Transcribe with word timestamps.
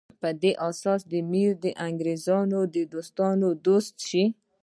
په 0.21 0.29
دې 0.41 0.51
اساس 0.69 1.01
امیر 1.19 1.51
د 1.63 1.65
انګریزانو 1.87 2.59
د 2.75 2.77
دوستانو 2.93 3.47
دوست 3.65 3.95
شي. 4.09 4.25